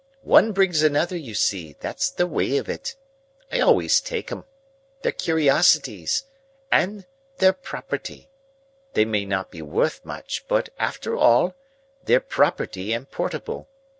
One 0.23 0.51
brings 0.51 0.81
another, 0.81 1.15
you 1.15 1.35
see; 1.35 1.75
that's 1.79 2.09
the 2.09 2.25
way 2.25 2.57
of 2.57 2.67
it. 2.67 2.95
I 3.51 3.59
always 3.59 4.01
take 4.01 4.31
'em. 4.31 4.45
They're 5.03 5.11
curiosities. 5.11 6.23
And 6.71 7.05
they're 7.37 7.53
property. 7.53 8.27
They 8.93 9.05
may 9.05 9.25
not 9.25 9.51
be 9.51 9.61
worth 9.61 10.03
much, 10.03 10.43
but, 10.47 10.69
after 10.79 11.15
all, 11.15 11.53
they're 12.05 12.19
property 12.19 12.93
and 12.93 13.11
portable. 13.11 13.69